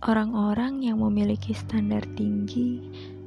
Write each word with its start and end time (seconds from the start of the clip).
Orang-orang 0.00 0.80
yang 0.80 1.04
memiliki 1.04 1.52
standar 1.52 2.00
tinggi 2.16 2.80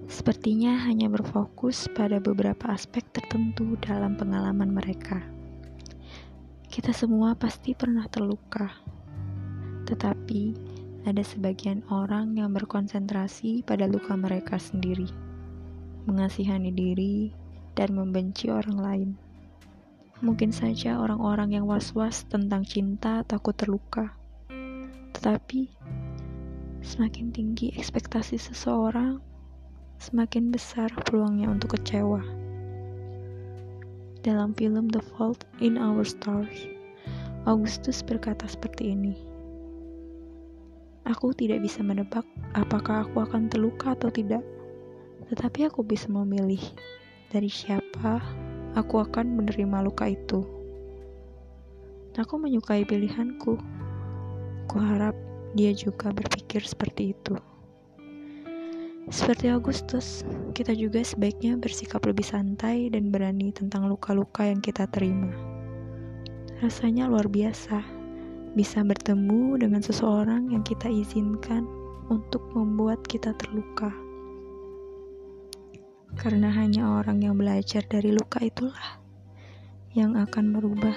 sepertinya 0.10 0.74
hanya 0.90 1.06
berfokus 1.06 1.86
pada 1.94 2.18
beberapa 2.18 2.74
aspek 2.74 3.06
tertentu 3.14 3.78
dalam 3.78 4.18
pengalaman 4.18 4.74
mereka. 4.74 5.22
Kita 6.66 6.90
semua 6.90 7.38
pasti 7.38 7.78
pernah 7.78 8.10
terluka, 8.10 8.74
tetapi 9.86 10.58
ada 11.06 11.22
sebagian 11.22 11.86
orang 11.94 12.34
yang 12.42 12.50
berkonsentrasi 12.50 13.62
pada 13.62 13.86
luka 13.86 14.18
mereka 14.18 14.58
sendiri, 14.58 15.06
mengasihani 16.10 16.74
diri, 16.74 17.30
dan 17.78 17.94
membenci 17.94 18.50
orang 18.50 18.78
lain. 18.82 19.10
Mungkin 20.26 20.50
saja 20.50 20.98
orang-orang 20.98 21.54
yang 21.54 21.70
was-was 21.70 22.26
tentang 22.26 22.66
cinta 22.66 23.22
takut 23.30 23.54
terluka, 23.54 24.18
tetapi 25.14 25.70
Semakin 26.84 27.32
tinggi 27.32 27.72
ekspektasi 27.80 28.36
seseorang, 28.36 29.24
semakin 30.04 30.52
besar 30.52 30.92
peluangnya 31.08 31.48
untuk 31.48 31.80
kecewa. 31.80 32.20
Dalam 34.20 34.52
film 34.52 34.92
The 34.92 35.00
Fault 35.00 35.48
in 35.64 35.80
Our 35.80 36.04
Stars, 36.04 36.68
Augustus 37.48 38.04
berkata 38.04 38.44
seperti 38.52 38.92
ini. 38.92 39.16
Aku 41.08 41.32
tidak 41.32 41.64
bisa 41.64 41.80
menebak 41.80 42.28
apakah 42.52 43.08
aku 43.08 43.24
akan 43.24 43.48
terluka 43.48 43.96
atau 43.96 44.12
tidak, 44.12 44.44
tetapi 45.32 45.72
aku 45.72 45.88
bisa 45.88 46.12
memilih 46.12 46.60
dari 47.32 47.48
siapa 47.48 48.20
aku 48.76 49.00
akan 49.00 49.40
menerima 49.40 49.88
luka 49.88 50.12
itu. 50.12 50.44
Aku 52.20 52.36
menyukai 52.36 52.84
pilihanku. 52.84 53.56
Kuharap 54.68 55.16
dia 55.54 55.72
juga 55.74 56.10
berpikir 56.10 56.66
seperti 56.66 57.14
itu. 57.14 57.38
Seperti 59.12 59.52
Agustus, 59.52 60.24
kita 60.56 60.72
juga 60.72 61.04
sebaiknya 61.04 61.60
bersikap 61.60 62.08
lebih 62.08 62.24
santai 62.24 62.88
dan 62.88 63.12
berani 63.12 63.52
tentang 63.52 63.92
luka-luka 63.92 64.48
yang 64.48 64.64
kita 64.64 64.88
terima. 64.88 65.28
Rasanya 66.64 67.12
luar 67.12 67.28
biasa 67.28 67.84
bisa 68.56 68.80
bertemu 68.86 69.60
dengan 69.60 69.84
seseorang 69.84 70.56
yang 70.56 70.64
kita 70.64 70.88
izinkan 70.88 71.68
untuk 72.08 72.48
membuat 72.56 73.04
kita 73.04 73.36
terluka. 73.36 73.92
Karena 76.16 76.48
hanya 76.54 77.02
orang 77.02 77.20
yang 77.26 77.36
belajar 77.36 77.84
dari 77.90 78.16
luka 78.16 78.40
itulah 78.40 79.02
yang 79.98 80.16
akan 80.16 80.56
berubah 80.56 80.96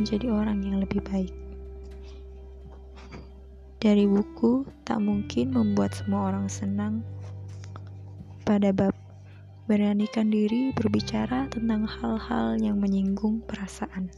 menjadi 0.00 0.32
orang 0.34 0.66
yang 0.66 0.82
lebih 0.82 0.98
baik. 1.04 1.43
Dari 3.84 4.08
buku, 4.08 4.64
tak 4.80 5.04
mungkin 5.04 5.52
membuat 5.52 5.92
semua 5.92 6.32
orang 6.32 6.48
senang. 6.48 7.04
Pada 8.48 8.72
bab, 8.72 8.96
beranikan 9.68 10.32
diri 10.32 10.72
berbicara 10.72 11.52
tentang 11.52 11.84
hal-hal 11.84 12.56
yang 12.56 12.80
menyinggung 12.80 13.44
perasaan. 13.44 14.08